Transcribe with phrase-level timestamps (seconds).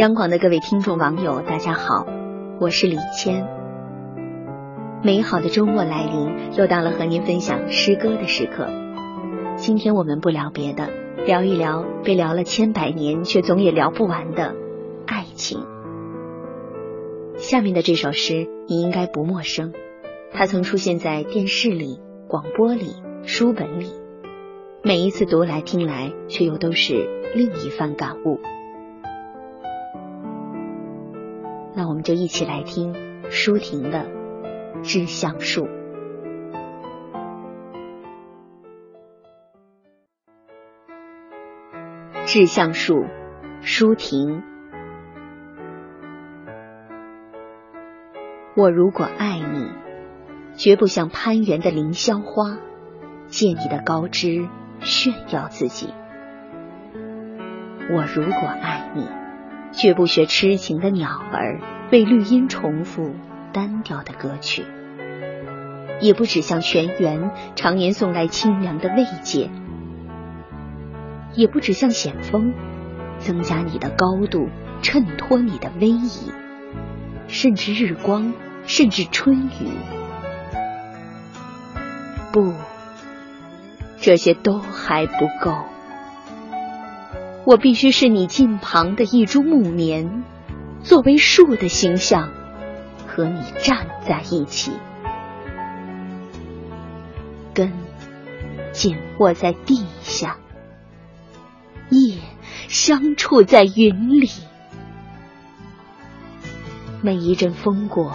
[0.00, 2.06] 央广的各位听众网友，大家好，
[2.58, 3.46] 我是李谦。
[5.04, 8.66] 美好的周末来临，又到了和您分享诗歌的时刻。
[9.56, 10.88] 今天我们不聊别的，
[11.26, 14.54] 聊一聊被聊了千百年却总也聊不完的
[15.06, 15.66] 爱情。
[17.36, 19.74] 下面的这首诗你应该不陌生，
[20.32, 22.94] 它曾出现在电视里、广播里、
[23.24, 23.90] 书本里，
[24.82, 28.40] 每一次读来听来，却又都是另一番感悟。
[32.00, 32.94] 们就一起来听
[33.30, 34.06] 舒婷的
[34.80, 35.66] 《致橡树》。
[42.24, 42.94] 《致橡树》，
[43.60, 44.42] 舒婷。
[48.56, 49.70] 我如果爱你，
[50.56, 52.56] 绝不像攀援的凌霄花，
[53.26, 54.48] 借你的高枝
[54.80, 55.92] 炫耀自己。
[57.90, 59.06] 我如果爱你。
[59.72, 63.16] 绝不学痴情的鸟儿为绿荫重复
[63.52, 64.64] 单调的歌曲，
[66.00, 69.50] 也不止向泉源常年送来清凉的慰藉，
[71.34, 72.54] 也不止向险峰
[73.18, 74.48] 增加你的高度，
[74.82, 76.32] 衬托你的威仪，
[77.26, 78.32] 甚至日光，
[78.66, 79.66] 甚至春雨。
[82.30, 82.52] 不，
[83.98, 85.56] 这些都还不够。
[87.44, 90.22] 我必须是你近旁的一株木棉，
[90.82, 92.32] 作为树的形象，
[93.06, 94.72] 和你站在一起，
[97.54, 97.72] 根
[98.72, 100.38] 紧握在地下，
[101.90, 102.18] 叶
[102.68, 104.30] 相触在云里。
[107.02, 108.12] 每一阵风过，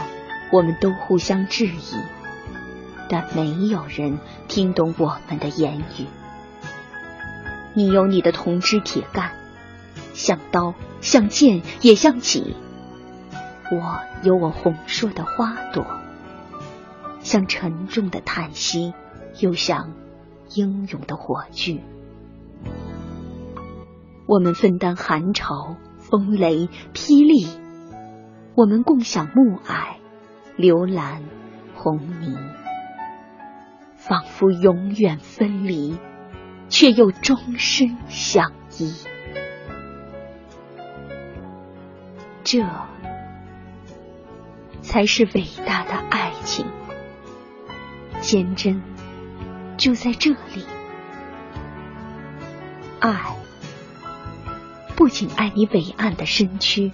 [0.52, 1.96] 我们都互相质疑，
[3.08, 6.06] 但没有人听懂我们的言语。
[7.74, 9.32] 你有你的铜枝铁干，
[10.16, 12.56] 像刀，像剑，也像戟；
[13.70, 15.86] 我有我红硕的花朵，
[17.20, 18.94] 像沉重的叹息，
[19.40, 19.92] 又像
[20.56, 21.84] 英勇的火炬。
[24.25, 27.48] 我们分担寒潮、风雷、霹雳，
[28.56, 29.98] 我们共享暮霭、
[30.56, 31.24] 流岚、
[31.75, 32.38] 红霓，
[33.96, 35.98] 仿佛永远分离。
[36.68, 38.92] 却又终身相依，
[42.45, 42.63] 这
[44.83, 46.67] 才是伟大的爱情。
[48.22, 48.81] 坚贞
[49.78, 50.66] 就在这里，
[53.00, 53.35] 爱
[54.95, 56.91] 不仅爱你伟岸的身躯，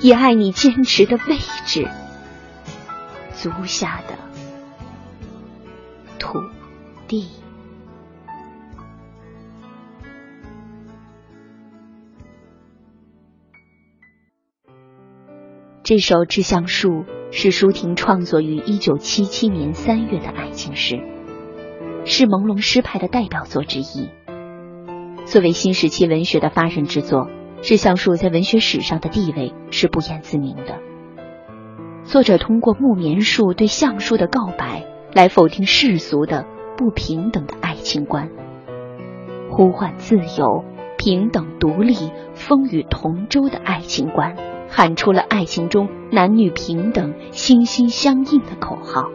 [0.00, 1.36] 也爱你坚持的位
[1.66, 1.86] 置，
[3.34, 4.16] 足下的
[6.18, 6.42] 土
[7.06, 7.39] 地。
[15.90, 16.88] 这首《致橡树》
[17.32, 21.00] 是舒婷创作于一九七七年三月的爱情诗，
[22.04, 24.08] 是朦胧诗派的代表作之一。
[25.24, 27.22] 作为新时期文学的发轫之作，
[27.62, 30.78] 《致橡树》在文学史上的地位是不言自明的。
[32.04, 36.46] 作者通过木棉树对橡树的告白，来否定世俗的
[36.76, 38.30] 不平等的爱情观，
[39.50, 40.64] 呼唤自由、
[40.96, 44.36] 平等、独立、风雨同舟的爱情观。
[44.70, 49.10] 喊出了爱情中男女平等、心心相印的口号，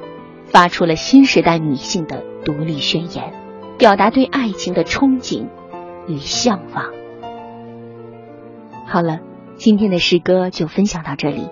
[0.45, 3.33] 发出了新时代女性的独立宣言，
[3.77, 5.47] 表达对爱情的憧憬
[6.07, 6.85] 与向往。
[8.85, 9.19] 好了，
[9.55, 11.49] 今天的诗歌就分享到这里，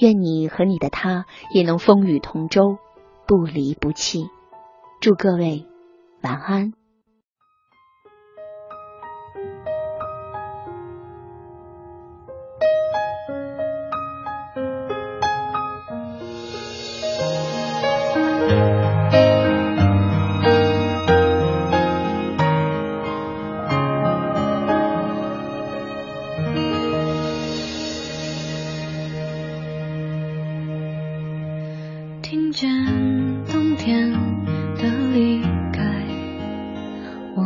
[0.00, 2.76] 愿你和你的他也能风雨同舟，
[3.26, 4.26] 不离不弃。
[5.00, 5.66] 祝各位
[6.22, 6.72] 晚安。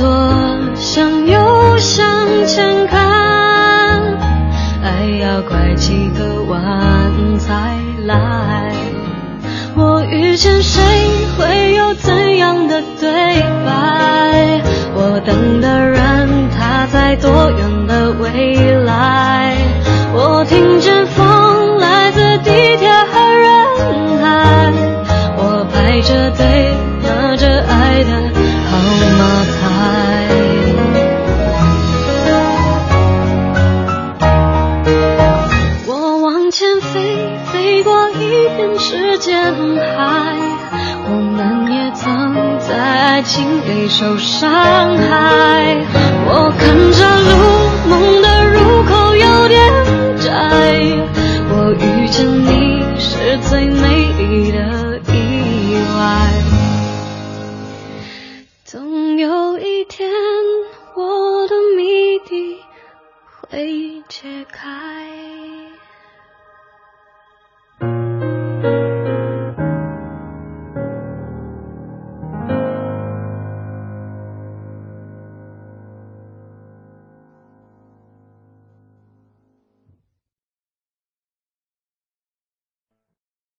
[0.00, 0.08] 左
[0.76, 4.00] 向右向前看，
[4.82, 7.76] 爱要拐几个弯才
[8.06, 8.72] 来。
[9.76, 10.80] 我遇见谁
[11.36, 14.62] 会有怎样的对白？
[14.94, 18.69] 我等的人他在多远的未来。
[43.20, 44.50] 爱情备受伤
[44.96, 45.76] 害，
[46.24, 47.30] 我看着路，
[47.86, 49.60] 梦的入口有点
[50.16, 50.32] 窄，
[51.50, 54.79] 我遇见你是最美丽的。